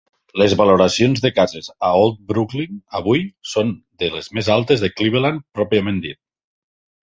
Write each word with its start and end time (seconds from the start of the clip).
Les 0.41 0.53
valoracions 0.59 1.19
de 1.25 1.31
cases 1.39 1.69
a 1.89 1.91
Old 1.97 2.17
Brooklyn, 2.31 2.81
avui, 3.01 3.23
són 3.53 3.75
de 4.05 4.11
les 4.17 4.33
més 4.39 4.53
altes 4.57 4.85
de 4.87 4.93
Cleveland 4.97 5.49
pròpiament 5.61 6.03
dit. 6.09 6.23